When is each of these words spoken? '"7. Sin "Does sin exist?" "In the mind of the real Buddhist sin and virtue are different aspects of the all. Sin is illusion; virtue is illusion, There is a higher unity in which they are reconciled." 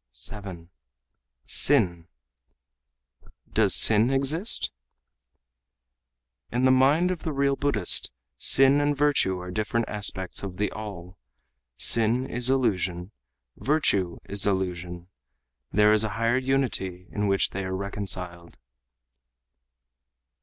'"7. 0.10 0.70
Sin 1.44 2.08
"Does 3.52 3.74
sin 3.76 4.08
exist?" 4.08 4.72
"In 6.50 6.64
the 6.64 6.70
mind 6.70 7.10
of 7.10 7.24
the 7.24 7.32
real 7.34 7.56
Buddhist 7.56 8.10
sin 8.38 8.80
and 8.80 8.96
virtue 8.96 9.38
are 9.38 9.50
different 9.50 9.86
aspects 9.86 10.42
of 10.42 10.56
the 10.56 10.72
all. 10.72 11.18
Sin 11.76 12.24
is 12.24 12.48
illusion; 12.48 13.10
virtue 13.58 14.16
is 14.24 14.46
illusion, 14.46 15.08
There 15.72 15.92
is 15.92 16.04
a 16.04 16.08
higher 16.16 16.38
unity 16.38 17.06
in 17.10 17.26
which 17.26 17.50
they 17.50 17.62
are 17.62 17.76
reconciled." 17.76 18.56